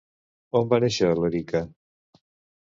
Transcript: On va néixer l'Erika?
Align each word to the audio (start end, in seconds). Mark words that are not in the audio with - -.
On 0.59 0.71
va 0.71 0.79
néixer 0.83 1.11
l'Erika? 1.19 1.63